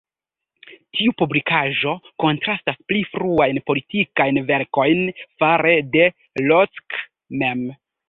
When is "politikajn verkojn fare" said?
3.69-5.79